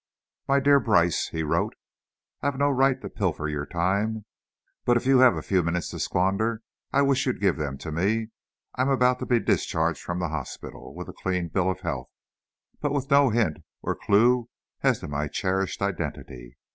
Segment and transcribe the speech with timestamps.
[0.47, 1.75] My dear Brice [he wrote]:
[2.41, 4.25] I've no right to pilfer your time,
[4.83, 7.91] but if you have a few minutes to squander, I wish you'd give them to
[7.91, 8.29] me.
[8.73, 12.09] I'm about to be discharged from the hospital, with a clean bill of health,
[12.81, 14.49] but with no hint or clew
[14.81, 16.57] as to my cherished identity.